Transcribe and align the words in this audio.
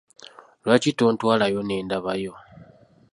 Lwaki 0.63 0.91
tontwalayo 0.99 1.61
nendabayo? 1.63 2.33